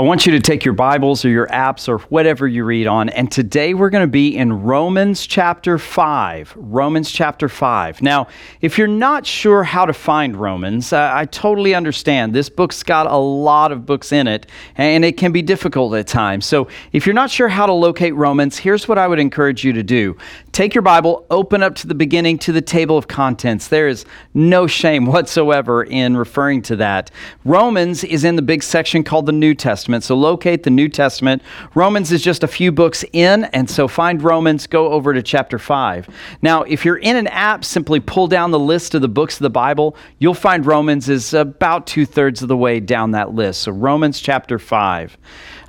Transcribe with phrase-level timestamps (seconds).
[0.00, 3.10] I want you to take your Bibles or your apps or whatever you read on,
[3.10, 6.54] and today we're going to be in Romans chapter 5.
[6.56, 8.00] Romans chapter 5.
[8.00, 8.26] Now,
[8.62, 12.34] if you're not sure how to find Romans, I totally understand.
[12.34, 14.46] This book's got a lot of books in it,
[14.78, 16.46] and it can be difficult at times.
[16.46, 19.74] So, if you're not sure how to locate Romans, here's what I would encourage you
[19.74, 20.16] to do
[20.52, 23.68] take your Bible, open up to the beginning to the table of contents.
[23.68, 27.10] There is no shame whatsoever in referring to that.
[27.44, 29.89] Romans is in the big section called the New Testament.
[29.90, 30.04] Testament.
[30.04, 31.42] So locate the New Testament.
[31.74, 35.58] Romans is just a few books in, and so find Romans, go over to chapter
[35.58, 36.08] 5.
[36.42, 39.42] Now, if you're in an app, simply pull down the list of the books of
[39.42, 39.96] the Bible.
[40.18, 43.62] You'll find Romans is about two thirds of the way down that list.
[43.62, 45.18] So Romans chapter 5.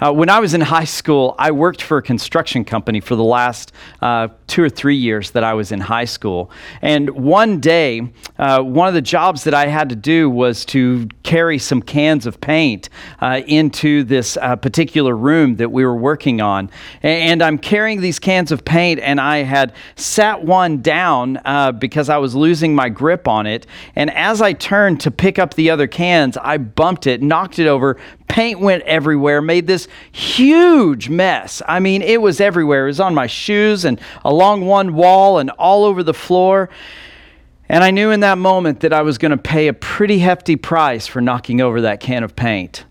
[0.01, 3.23] Uh, when I was in high school, I worked for a construction company for the
[3.23, 6.49] last uh, two or three years that I was in high school.
[6.81, 11.07] And one day, uh, one of the jobs that I had to do was to
[11.21, 16.41] carry some cans of paint uh, into this uh, particular room that we were working
[16.41, 16.71] on.
[17.03, 22.09] And I'm carrying these cans of paint, and I had sat one down uh, because
[22.09, 23.67] I was losing my grip on it.
[23.95, 27.67] And as I turned to pick up the other cans, I bumped it, knocked it
[27.67, 27.97] over,
[28.31, 31.61] Paint went everywhere, made this huge mess.
[31.67, 32.85] I mean, it was everywhere.
[32.85, 36.69] It was on my shoes and along one wall and all over the floor.
[37.69, 40.55] And I knew in that moment that I was going to pay a pretty hefty
[40.55, 42.85] price for knocking over that can of paint.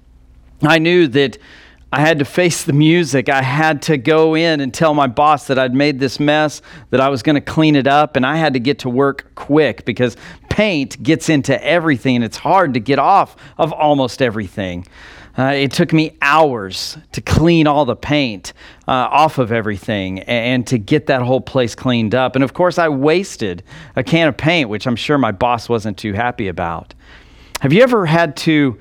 [0.62, 1.38] I knew that
[1.92, 3.28] I had to face the music.
[3.28, 7.00] I had to go in and tell my boss that I'd made this mess, that
[7.00, 9.84] I was going to clean it up, and I had to get to work quick
[9.84, 10.16] because
[10.48, 14.86] paint gets into everything and it's hard to get off of almost everything.
[15.41, 18.52] Uh, it took me hours to clean all the paint
[18.86, 22.34] uh, off of everything and, and to get that whole place cleaned up.
[22.34, 23.62] And of course, I wasted
[23.97, 26.92] a can of paint, which I'm sure my boss wasn't too happy about.
[27.60, 28.78] Have you ever had to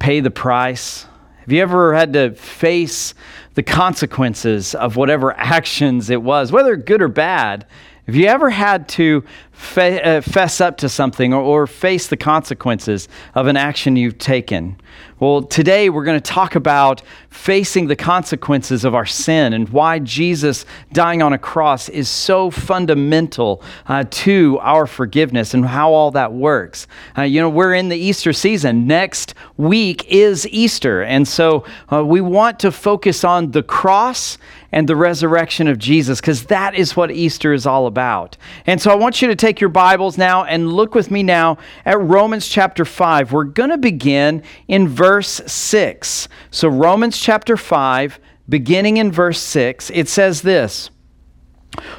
[0.00, 1.06] pay the price?
[1.42, 3.14] Have you ever had to face
[3.54, 7.64] the consequences of whatever actions it was, whether good or bad?
[8.06, 9.22] Have you ever had to
[9.60, 14.18] fe- uh, fess up to something or, or face the consequences of an action you've
[14.18, 14.76] taken?
[15.20, 19.98] Well, today we're going to talk about facing the consequences of our sin and why
[19.98, 20.64] Jesus
[20.94, 26.32] dying on a cross is so fundamental uh, to our forgiveness and how all that
[26.32, 26.86] works.
[27.18, 28.86] Uh, you know, we're in the Easter season.
[28.86, 31.02] Next week is Easter.
[31.02, 34.38] And so uh, we want to focus on the cross
[34.72, 38.36] and the resurrection of Jesus because that is what Easter is all about.
[38.66, 41.56] And so I want you to take your Bibles now and look with me now
[41.86, 43.32] at Romans chapter 5.
[43.32, 46.28] We're going to begin in verse 6.
[46.50, 50.90] So, Romans chapter 5, beginning in verse 6, it says this.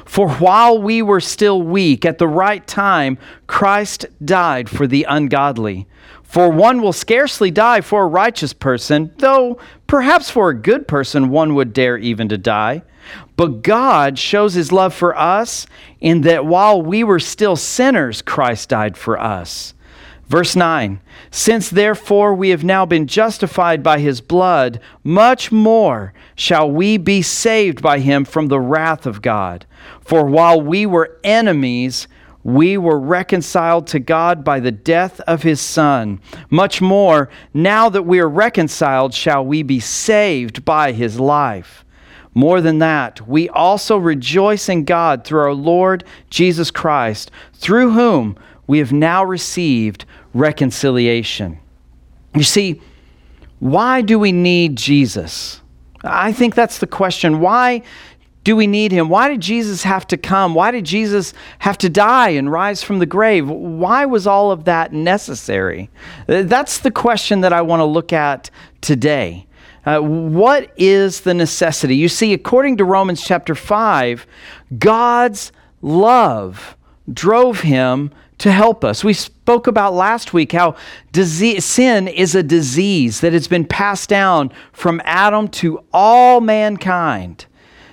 [0.04, 3.18] For while we were still weak, at the right time,
[3.48, 5.88] Christ died for the ungodly.
[6.22, 11.30] For one will scarcely die for a righteous person, though perhaps for a good person
[11.30, 12.82] one would dare even to die.
[13.42, 15.66] But God shows his love for us
[16.00, 19.74] in that while we were still sinners, Christ died for us.
[20.28, 21.00] Verse 9
[21.32, 27.20] Since therefore we have now been justified by his blood, much more shall we be
[27.20, 29.66] saved by him from the wrath of God.
[30.02, 32.06] For while we were enemies,
[32.44, 36.20] we were reconciled to God by the death of his Son.
[36.48, 41.84] Much more, now that we are reconciled, shall we be saved by his life.
[42.34, 48.38] More than that, we also rejoice in God through our Lord Jesus Christ, through whom
[48.66, 51.58] we have now received reconciliation.
[52.34, 52.80] You see,
[53.58, 55.60] why do we need Jesus?
[56.04, 57.40] I think that's the question.
[57.40, 57.82] Why
[58.44, 59.08] do we need him?
[59.08, 60.54] Why did Jesus have to come?
[60.54, 63.48] Why did Jesus have to die and rise from the grave?
[63.48, 65.90] Why was all of that necessary?
[66.26, 68.50] That's the question that I want to look at
[68.80, 69.46] today.
[69.84, 71.96] Uh, what is the necessity?
[71.96, 74.26] You see, according to Romans chapter 5,
[74.78, 76.76] God's love
[77.12, 79.04] drove him to help us.
[79.04, 80.74] We spoke about last week how
[81.12, 87.46] disease, sin is a disease that has been passed down from Adam to all mankind.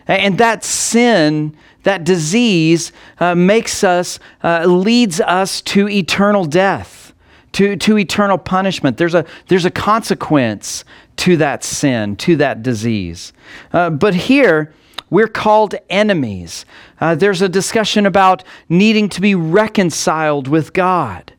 [0.07, 7.08] And that sin, that disease, uh, makes us, uh, leads us to eternal death,
[7.53, 8.97] to, to eternal punishment.
[8.97, 10.85] There's a, there's a consequence
[11.17, 13.33] to that sin, to that disease.
[13.73, 14.73] Uh, but here,
[15.09, 16.65] we're called enemies.
[17.01, 21.33] Uh, there's a discussion about needing to be reconciled with God.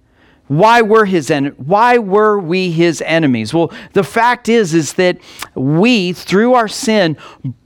[0.50, 3.54] Why were his en- why were we his enemies?
[3.54, 5.18] Well, the fact is is that
[5.54, 7.16] we through our sin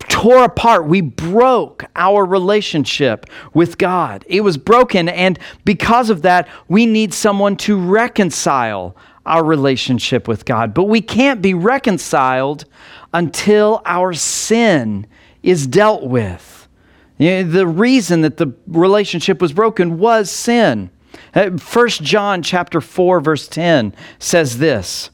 [0.01, 0.87] tore apart.
[0.87, 4.23] We broke our relationship with God.
[4.29, 8.95] It was broken and because of that, we need someone to reconcile
[9.25, 10.75] our relationship with God.
[10.75, 12.67] But we can't be reconciled
[13.15, 15.07] until our sin
[15.43, 16.69] is dealt with.
[17.17, 20.91] The reason that the relationship was broken was sin.
[21.35, 25.11] 1 uh, John chapter 4 verse 10 says this.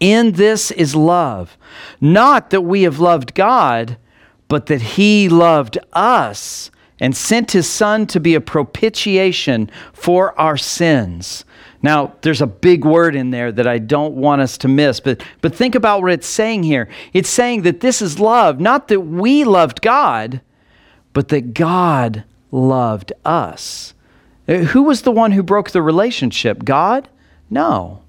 [0.00, 1.56] In this is love,
[2.00, 3.96] not that we have loved God,
[4.48, 10.56] but that he loved us and sent his son to be a propitiation for our
[10.56, 11.44] sins.
[11.82, 15.22] Now, there's a big word in there that I don't want us to miss, but,
[15.40, 16.88] but think about what it's saying here.
[17.12, 20.40] It's saying that this is love, not that we loved God,
[21.12, 23.91] but that God loved us.
[24.48, 26.64] Uh, who was the one who broke the relationship?
[26.64, 27.08] God?
[27.50, 28.02] No.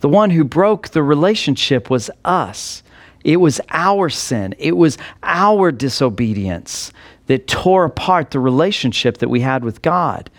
[0.00, 2.82] The one who broke the relationship was us.
[3.24, 6.92] It was our sin, it was our disobedience
[7.26, 10.30] that tore apart the relationship that we had with God.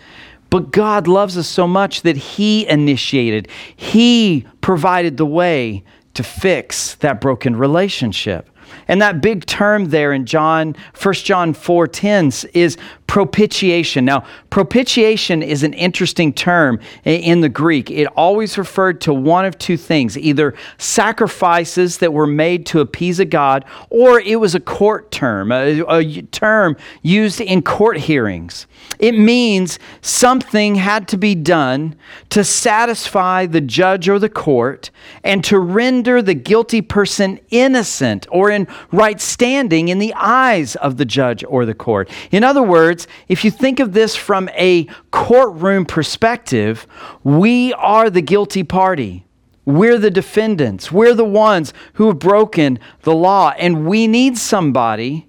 [0.48, 5.84] But God loves us so much that He initiated, He provided the way
[6.14, 8.50] to fix that broken relationship.
[8.88, 12.76] And that big term there in John, 1 John 4:10 is
[13.10, 14.04] propitiation.
[14.04, 17.90] Now, propitiation is an interesting term in the Greek.
[17.90, 23.18] It always referred to one of two things either sacrifices that were made to appease
[23.18, 28.68] a god, or it was a court term, a, a term used in court hearings.
[29.00, 31.96] It means something had to be done
[32.28, 34.90] to satisfy the judge or the court
[35.24, 40.96] and to render the guilty person innocent or in right standing in the eyes of
[40.96, 42.08] the judge or the court.
[42.30, 46.86] In other words, words, if you think of this from a courtroom perspective,
[47.24, 49.24] we are the guilty party.
[49.64, 50.90] We're the defendants.
[50.90, 53.52] We're the ones who have broken the law.
[53.58, 55.28] And we need somebody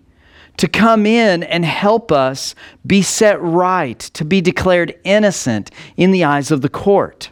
[0.58, 6.24] to come in and help us be set right, to be declared innocent in the
[6.24, 7.32] eyes of the court.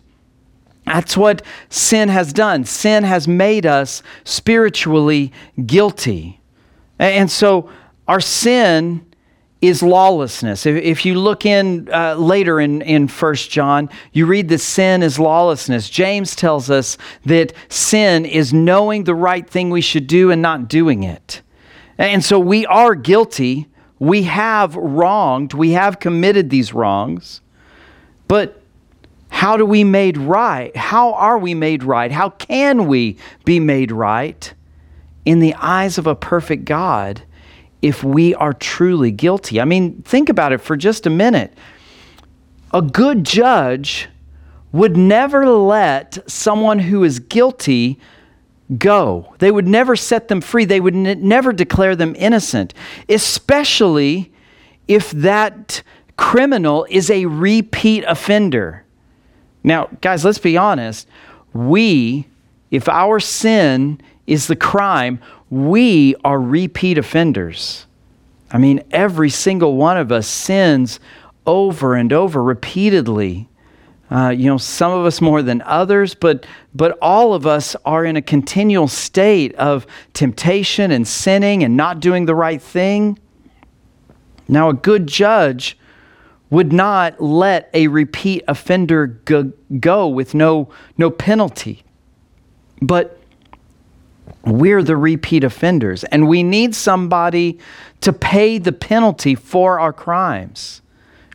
[0.86, 2.66] That's what sin has done.
[2.66, 5.32] Sin has made us spiritually
[5.66, 6.42] guilty.
[6.98, 7.70] And so
[8.08, 9.06] our sin
[9.62, 10.66] is lawlessness.
[10.66, 15.04] If, if you look in uh, later in, in 1 John, you read that sin
[15.04, 15.90] is lawlessness.
[15.90, 20.70] James tells us that sin is knowing the right thing we should do and not
[20.70, 21.42] doing it.
[21.98, 23.68] And so we are guilty.
[24.00, 25.54] We have wronged.
[25.54, 27.42] We have committed these wrongs.
[28.30, 28.62] But
[29.28, 30.76] how do we made right?
[30.76, 32.12] How are we made right?
[32.12, 34.54] How can we be made right
[35.26, 37.24] in the eyes of a perfect God?
[37.82, 39.60] If we are truly guilty.
[39.62, 41.54] I mean, think about it for just a minute.
[42.74, 44.10] A good judge
[44.72, 48.00] would never let someone who is guilty
[48.78, 49.34] go.
[49.40, 50.66] They would never set them free.
[50.66, 52.74] They would n- never declare them innocent,
[53.08, 54.32] especially
[54.88, 55.82] if that
[56.18, 58.86] criminal is a repeat offender.
[59.64, 61.08] Now, guys, let's be honest.
[61.54, 62.28] We,
[62.70, 67.86] if our sin is the crime, we are repeat offenders.
[68.52, 71.00] I mean, every single one of us sins
[71.46, 73.48] over and over repeatedly.
[74.12, 78.04] Uh, you know, some of us more than others, but, but all of us are
[78.06, 83.20] in a continual state of temptation and sinning and not doing the right thing.
[84.48, 85.78] Now, a good judge
[86.50, 91.84] would not let a repeat offender go, go with no, no penalty.
[92.82, 93.19] But
[94.46, 97.60] we're the repeat offenders, and we need somebody
[98.02, 100.82] to pay the penalty for our crimes.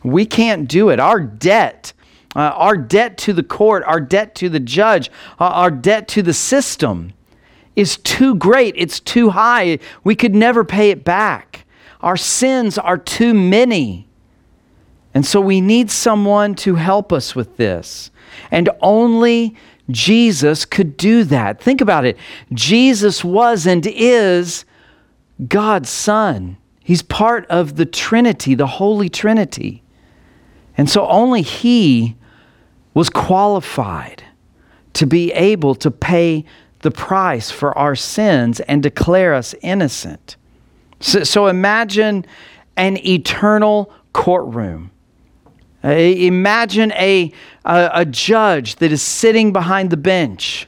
[0.03, 0.99] We can't do it.
[0.99, 1.93] Our debt,
[2.35, 6.21] uh, our debt to the court, our debt to the judge, uh, our debt to
[6.21, 7.13] the system
[7.75, 8.75] is too great.
[8.77, 9.79] It's too high.
[10.03, 11.65] We could never pay it back.
[12.01, 14.07] Our sins are too many.
[15.13, 18.11] And so we need someone to help us with this.
[18.51, 19.55] And only
[19.89, 21.61] Jesus could do that.
[21.61, 22.17] Think about it.
[22.53, 24.65] Jesus was and is
[25.47, 26.57] God's Son.
[26.83, 29.83] He's part of the Trinity, the Holy Trinity.
[30.77, 32.15] And so only He
[32.93, 34.23] was qualified
[34.93, 36.45] to be able to pay
[36.79, 40.37] the price for our sins and declare us innocent.
[40.99, 42.25] So, so imagine
[42.77, 44.91] an eternal courtroom
[45.93, 47.31] imagine a,
[47.63, 50.67] a, a judge that is sitting behind the bench,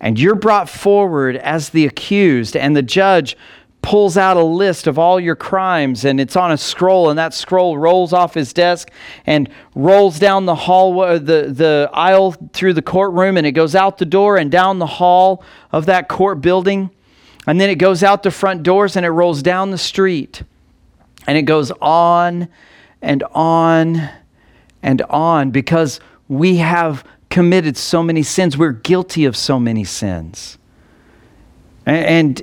[0.00, 3.36] and you're brought forward as the accused, and the judge
[3.84, 7.34] pulls out a list of all your crimes and it's on a scroll and that
[7.34, 8.90] scroll rolls off his desk
[9.26, 13.74] and rolls down the hallway uh, the, the aisle through the courtroom and it goes
[13.74, 16.90] out the door and down the hall of that court building
[17.46, 20.42] and then it goes out the front doors and it rolls down the street
[21.26, 22.48] and it goes on
[23.02, 24.08] and on
[24.84, 25.98] and on because
[26.28, 28.56] we have committed so many sins.
[28.56, 30.58] We're guilty of so many sins.
[31.86, 32.40] And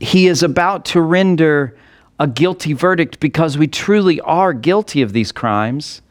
[0.00, 1.76] he is about to render
[2.18, 6.02] a guilty verdict because we truly are guilty of these crimes.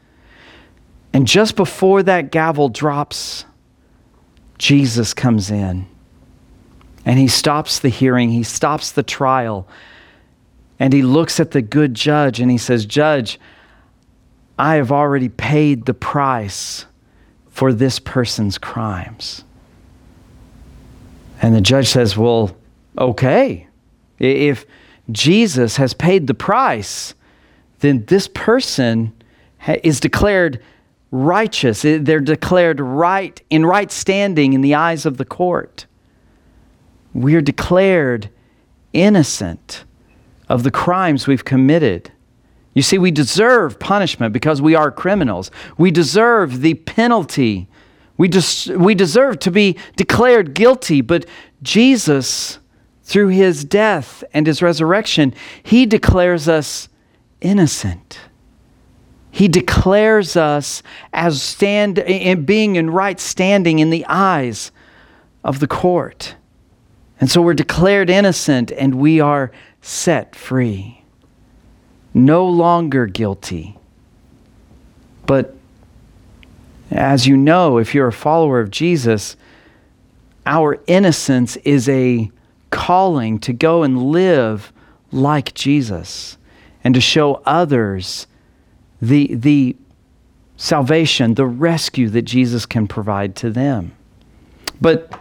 [1.12, 3.44] And just before that gavel drops,
[4.58, 5.86] Jesus comes in
[7.04, 9.68] and he stops the hearing, he stops the trial,
[10.78, 13.38] and he looks at the good judge and he says, Judge,
[14.58, 16.86] I have already paid the price
[17.50, 19.44] for this person's crimes.
[21.42, 22.56] And the judge says, Well,
[22.98, 23.68] okay.
[24.18, 24.64] If
[25.10, 27.14] Jesus has paid the price,
[27.80, 29.12] then this person
[29.82, 30.62] is declared
[31.10, 31.82] righteous.
[31.82, 35.86] They're declared right in right standing in the eyes of the court.
[37.12, 38.30] We're declared
[38.92, 39.84] innocent
[40.48, 42.10] of the crimes we've committed.
[42.74, 45.50] You see, we deserve punishment because we are criminals.
[45.78, 47.68] We deserve the penalty.
[48.16, 51.24] We, des- we deserve to be declared guilty, but
[51.62, 52.58] Jesus
[53.04, 56.88] through his death and his resurrection, he declares us
[57.40, 58.18] innocent.
[59.30, 64.72] He declares us as stand in being in right standing in the eyes
[65.42, 66.34] of the court.
[67.20, 69.52] And so we're declared innocent and we are
[69.82, 71.03] set free.
[72.14, 73.76] No longer guilty.
[75.26, 75.54] But
[76.90, 79.36] as you know, if you're a follower of Jesus,
[80.46, 82.30] our innocence is a
[82.70, 84.72] calling to go and live
[85.10, 86.38] like Jesus
[86.82, 88.26] and to show others
[89.00, 89.76] the, the
[90.56, 93.92] salvation, the rescue that Jesus can provide to them.
[94.80, 95.18] But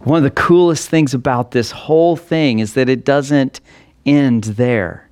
[0.00, 3.60] one of the coolest things about this whole thing is that it doesn't
[4.04, 5.05] end there.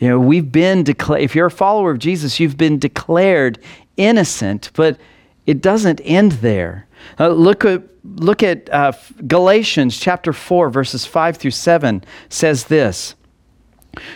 [0.00, 3.58] You know, we've been declared, if you're a follower of Jesus, you've been declared
[3.98, 4.98] innocent, but
[5.46, 6.86] it doesn't end there.
[7.18, 8.92] Uh, look at, look at uh,
[9.26, 13.14] Galatians chapter 4, verses 5 through 7 says this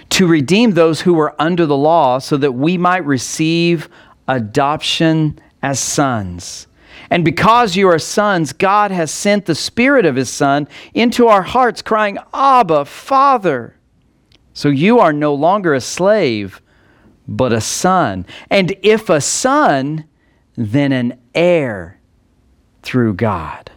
[0.09, 3.91] To redeem those who were under the law, so that we might receive
[4.27, 6.67] adoption as sons.
[7.11, 11.43] And because you are sons, God has sent the Spirit of His Son into our
[11.43, 13.77] hearts, crying, Abba, Father.
[14.55, 16.63] So you are no longer a slave,
[17.29, 18.25] but a son.
[18.49, 20.05] And if a son,
[20.57, 22.01] then an heir
[22.83, 23.73] through God.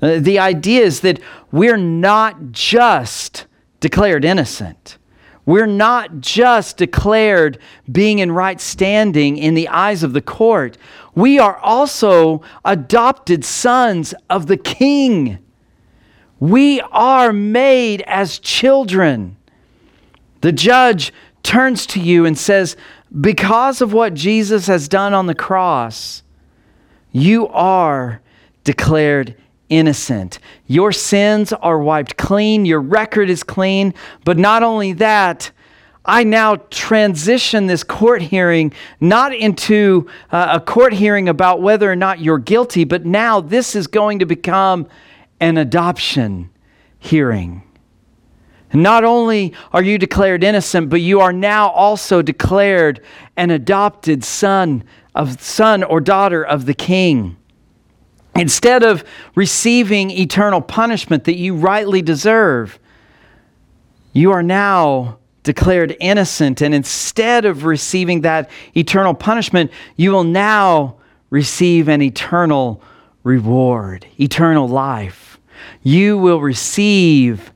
[0.00, 1.20] Uh, the idea is that
[1.52, 3.46] we're not just
[3.80, 4.96] declared innocent.
[5.44, 7.58] We're not just declared
[7.90, 10.78] being in right standing in the eyes of the court.
[11.14, 15.38] We are also adopted sons of the King.
[16.38, 19.36] We are made as children.
[20.40, 22.76] The judge turns to you and says,
[23.20, 26.22] Because of what Jesus has done on the cross,
[27.12, 28.20] you are
[28.64, 29.36] declared
[29.68, 30.38] innocent.
[30.66, 33.94] Your sins are wiped clean, your record is clean,
[34.24, 35.50] but not only that,
[36.04, 41.96] I now transition this court hearing not into uh, a court hearing about whether or
[41.96, 44.88] not you're guilty, but now this is going to become
[45.40, 46.50] an adoption
[46.98, 47.62] hearing.
[48.72, 53.04] Not only are you declared innocent, but you are now also declared
[53.36, 54.84] an adopted son
[55.14, 57.36] of son or daughter of the king.
[58.36, 62.78] Instead of receiving eternal punishment that you rightly deserve,
[64.12, 66.62] you are now declared innocent.
[66.62, 70.96] And instead of receiving that eternal punishment, you will now
[71.30, 72.82] receive an eternal
[73.24, 75.38] reward, eternal life.
[75.82, 77.52] You will receive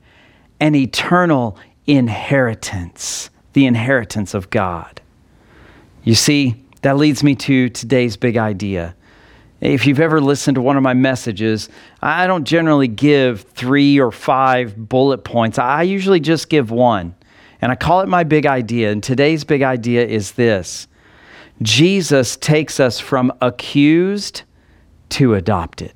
[0.59, 5.01] an eternal inheritance, the inheritance of God.
[6.03, 8.95] You see, that leads me to today's big idea.
[9.61, 11.69] If you've ever listened to one of my messages,
[12.01, 15.57] I don't generally give three or five bullet points.
[15.57, 17.15] I usually just give one.
[17.61, 18.91] And I call it my big idea.
[18.91, 20.87] And today's big idea is this
[21.61, 24.43] Jesus takes us from accused
[25.09, 25.93] to adopted.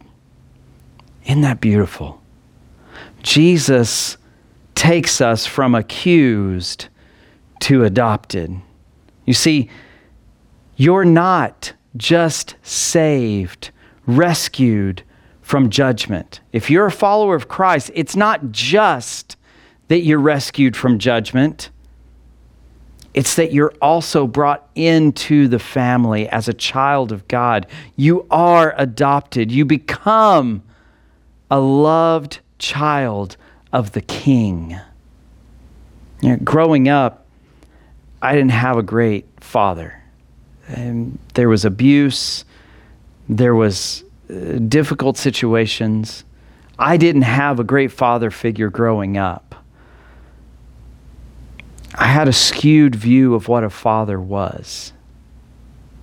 [1.26, 2.22] Isn't that beautiful?
[3.22, 4.18] Jesus
[4.80, 6.88] takes us from accused
[7.60, 8.50] to adopted.
[9.26, 9.70] You see,
[10.78, 13.72] you're not just saved,
[14.08, 15.04] rescued
[15.42, 16.40] from judgment.
[16.54, 19.36] If you're a follower of Christ, it's not just
[19.90, 21.72] that you're rescued from judgment.
[23.14, 27.68] It's that you're also brought into the family as a child of God.
[27.98, 29.52] You are adopted.
[29.52, 30.64] You become
[31.52, 33.36] a loved child
[33.72, 34.80] of the King.
[36.22, 37.26] You know, growing up,
[38.22, 40.02] I didn't have a great father.
[40.68, 42.46] And there was abuse,
[43.28, 46.24] there was uh, difficult situations.
[46.78, 49.56] I didn't have a great father figure growing up.
[51.96, 54.94] I had a skewed view of what a father was.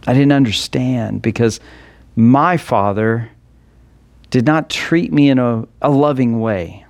[0.07, 1.61] I didn't understand because
[2.15, 3.31] my father
[4.31, 6.86] did not treat me in a, a loving way.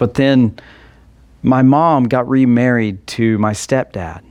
[0.00, 0.58] But then
[1.42, 4.22] my mom got remarried to my stepdad.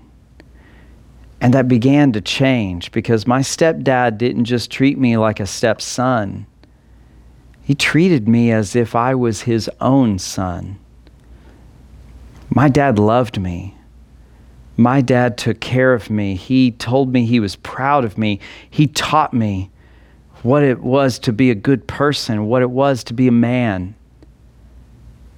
[1.39, 6.47] And that began to change because my stepdad didn't just treat me like a stepson,
[7.61, 10.79] he treated me as if I was his own son.
[12.49, 13.75] My dad loved me.
[14.75, 16.33] My dad took care of me.
[16.33, 18.39] He told me he was proud of me.
[18.71, 19.69] He taught me
[20.41, 23.93] what it was to be a good person, what it was to be a man.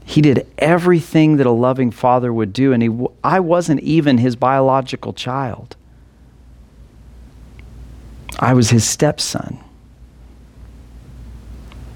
[0.06, 4.36] He did everything that a loving father would do, and he, I wasn't even his
[4.36, 5.76] biological child.
[8.40, 9.60] I was his stepson.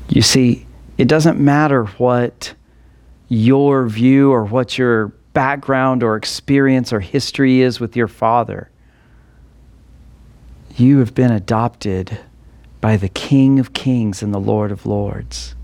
[0.09, 0.65] You see,
[0.97, 2.53] it doesn't matter what
[3.27, 8.69] your view or what your background or experience or history is with your father.
[10.77, 12.19] You have been adopted
[12.81, 15.55] by the King of Kings and the Lord of Lords.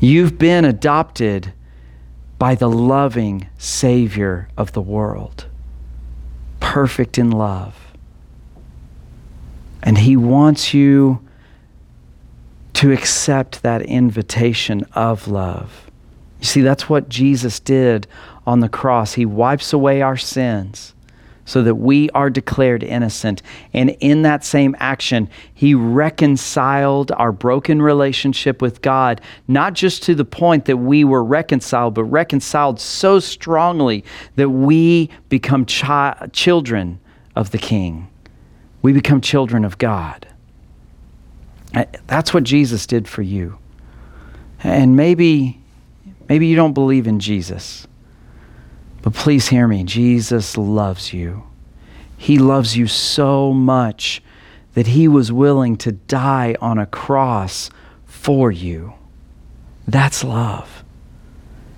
[0.00, 1.52] You've been adopted
[2.38, 5.46] by the loving Savior of the world,
[6.60, 7.92] perfect in love.
[9.82, 11.20] And He wants you
[12.74, 15.90] to accept that invitation of love.
[16.40, 18.06] You see, that's what Jesus did
[18.46, 19.14] on the cross.
[19.14, 20.94] He wipes away our sins
[21.44, 23.42] so that we are declared innocent.
[23.72, 30.14] And in that same action, he reconciled our broken relationship with God, not just to
[30.14, 34.04] the point that we were reconciled, but reconciled so strongly
[34.36, 37.00] that we become chi- children
[37.36, 38.08] of the King.
[38.82, 40.26] We become children of God.
[41.74, 43.58] Uh, that's what Jesus did for you.
[44.62, 45.60] And maybe
[46.28, 47.86] maybe you don't believe in Jesus.
[49.04, 51.42] But please hear me Jesus loves you.
[52.16, 54.22] He loves you so much
[54.72, 57.68] that he was willing to die on a cross
[58.06, 58.94] for you.
[59.86, 60.82] That's love.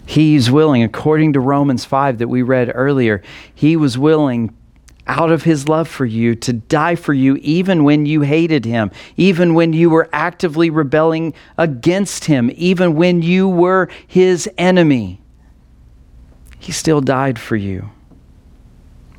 [0.06, 4.56] He's willing, according to Romans 5 that we read earlier, he was willing
[5.08, 8.92] out of his love for you to die for you even when you hated him,
[9.16, 15.20] even when you were actively rebelling against him, even when you were his enemy.
[16.66, 17.90] He still died for you.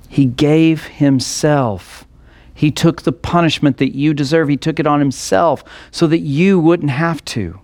[0.09, 2.05] He gave himself.
[2.53, 4.49] He took the punishment that you deserve.
[4.49, 7.61] He took it on himself so that you wouldn't have to.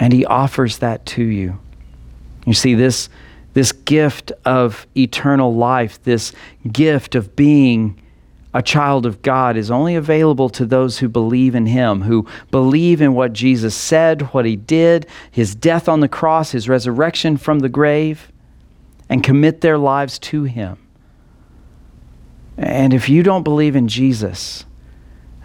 [0.00, 1.60] And he offers that to you.
[2.44, 3.08] You see, this,
[3.52, 6.32] this gift of eternal life, this
[6.72, 8.01] gift of being
[8.54, 13.00] a child of God is only available to those who believe in Him, who believe
[13.00, 17.60] in what Jesus said, what He did, His death on the cross, His resurrection from
[17.60, 18.30] the grave,
[19.08, 20.76] and commit their lives to Him.
[22.58, 24.66] And if you don't believe in Jesus,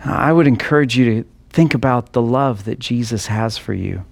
[0.03, 4.05] I would encourage you to think about the love that Jesus has for you,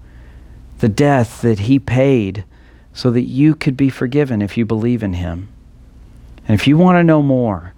[0.80, 2.46] the death that He paid
[2.94, 5.50] so that you could be forgiven if you believe in Him.
[6.48, 7.75] And if you want to know more,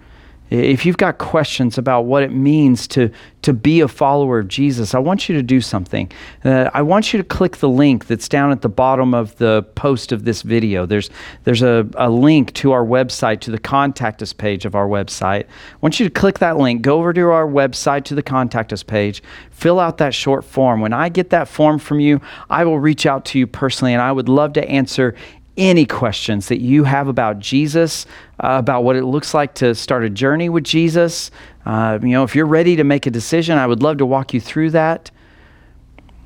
[0.49, 4.95] if you've got questions about what it means to, to be a follower of Jesus,
[4.95, 6.12] I want you to do something.
[6.43, 9.63] Uh, I want you to click the link that's down at the bottom of the
[9.75, 10.86] post of this video.
[10.86, 11.10] There's,
[11.43, 15.43] there's a, a link to our website, to the contact us page of our website.
[15.43, 18.71] I want you to click that link, go over to our website, to the contact
[18.71, 20.81] us page, fill out that short form.
[20.81, 24.01] When I get that form from you, I will reach out to you personally, and
[24.01, 25.15] I would love to answer
[25.58, 28.06] any questions that you have about Jesus,
[28.43, 31.32] uh, about what it looks like to start a journey with Jesus,
[31.65, 34.34] uh, you know, if you're ready to make a decision, I would love to walk
[34.34, 35.12] you through that.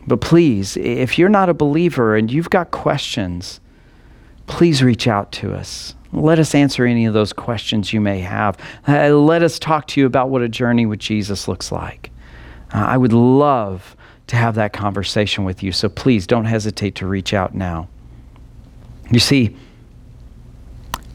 [0.06, 3.60] But please, if you're not a believer and you've got questions,
[4.48, 5.96] please reach out to us.
[6.14, 8.58] Let us answer any of those questions you may have.
[8.88, 12.12] Uh, let us talk to you about what a journey with Jesus looks like.
[12.74, 13.96] Uh, I would love
[14.28, 17.88] to have that conversation with you, so please don't hesitate to reach out now.
[19.12, 19.56] You see,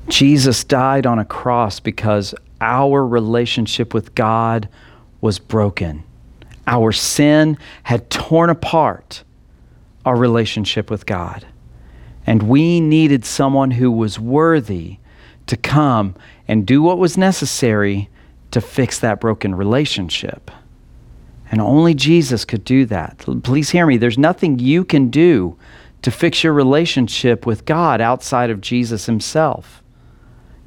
[0.09, 4.69] Jesus died on a cross because our relationship with God
[5.21, 6.05] was broken.
[6.67, 9.25] Our sin had torn apart
[10.05, 11.47] our relationship with God.
[12.27, 14.99] And we needed someone who was worthy
[15.47, 16.15] to come
[16.49, 18.09] and do what was necessary
[18.51, 20.51] to fix that broken relationship.
[21.51, 23.19] And only Jesus could do that.
[23.45, 23.97] Please hear me.
[23.97, 25.57] There's nothing you can do
[26.07, 29.83] to fix your relationship with God outside of Jesus Himself.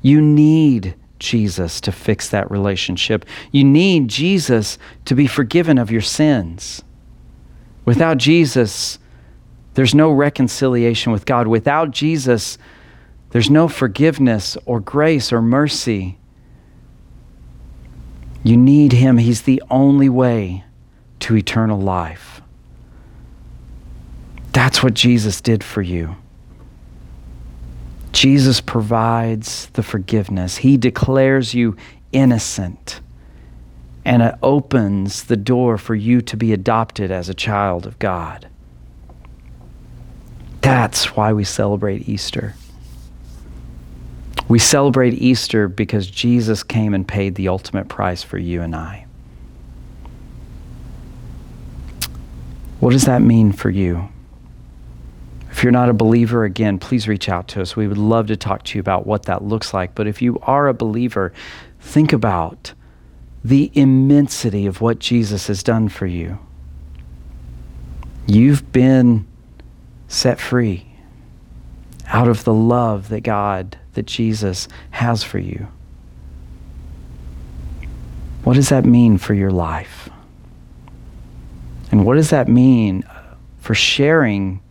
[0.01, 3.23] You need Jesus to fix that relationship.
[3.49, 6.83] You need Jesus to be forgiven of your sins.
[7.85, 8.99] Without Jesus,
[9.75, 11.47] there's no reconciliation with God.
[11.47, 12.57] Without Jesus,
[13.29, 16.17] there's no forgiveness or grace or mercy.
[18.43, 19.19] You need Him.
[19.19, 20.65] He's the only way
[21.21, 22.28] to eternal life.
[24.51, 26.15] That's what Jesus did for you.
[28.11, 30.57] Jesus provides the forgiveness.
[30.57, 31.77] He declares you
[32.11, 33.01] innocent
[34.03, 38.47] and it opens the door for you to be adopted as a child of God.
[40.61, 42.55] That's why we celebrate Easter.
[44.47, 49.05] We celebrate Easter because Jesus came and paid the ultimate price for you and I.
[52.79, 54.09] What does that mean for you?
[55.59, 57.75] If you're not a believer, again, please reach out to us.
[57.75, 59.93] We would love to talk to you about what that looks like.
[59.93, 61.33] But if you are a believer,
[61.81, 62.71] think about
[63.43, 66.39] the immensity of what Jesus has done for you.
[68.25, 69.27] You've been
[70.07, 70.93] set free
[72.07, 75.67] out of the love that God, that Jesus has for you.
[78.45, 80.07] What does that mean for your life?
[81.91, 83.03] And what does that mean
[83.59, 84.61] for sharing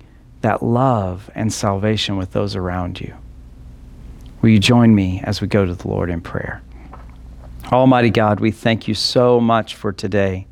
[0.40, 3.14] that love and salvation with those around you?
[4.40, 6.62] Will you join me as we go to the Lord in prayer?
[7.72, 10.46] Almighty God, we thank you so much for today.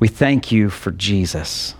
[0.00, 1.74] We thank you for Jesus.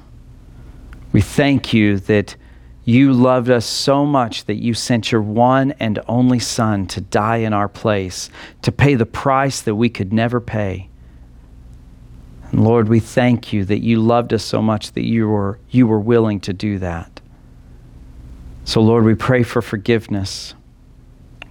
[1.12, 2.36] We thank you that
[2.84, 7.38] you loved us so much that you sent your one and only Son to die
[7.38, 8.28] in our place,
[8.62, 10.88] to pay the price that we could never pay.
[12.50, 15.86] And Lord, we thank you that you loved us so much that you were, you
[15.86, 17.11] were willing to do that.
[18.64, 20.54] So, Lord, we pray for forgiveness.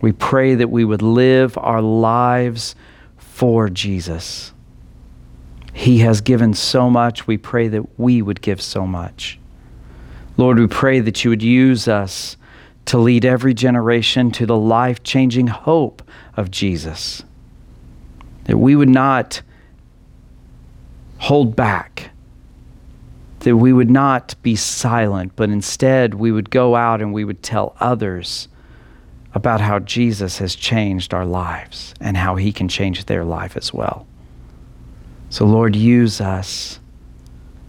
[0.02, 2.76] We pray that we would live our lives
[3.18, 4.54] for Jesus.
[5.74, 7.28] He has given so much.
[7.28, 9.40] We pray that we would give so much.
[10.38, 12.38] Lord, we pray that you would use us
[12.86, 16.02] to lead every generation to the life changing hope
[16.36, 17.24] of Jesus.
[18.46, 19.42] That we would not
[21.20, 22.11] hold back,
[23.42, 27.42] that we would not be silent, but instead we would go out and we would
[27.42, 28.48] tell others
[29.34, 33.74] about how Jesus has changed our lives and how he can change their life as
[33.74, 34.06] well.
[35.30, 36.80] So, Lord, use us.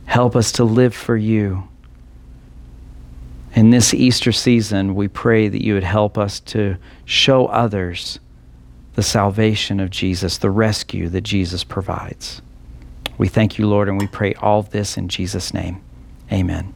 [0.07, 1.69] Help us to live for you.
[3.55, 8.19] In this Easter season, we pray that you would help us to show others
[8.95, 12.43] the salvation of Jesus, the rescue that Jesus provides.
[13.18, 15.83] We thank you, Lord, and we pray all this in Jesus' name.
[16.31, 16.75] Amen.